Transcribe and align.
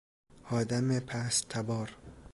آدم 0.51 0.99
پستتبار 0.99 1.95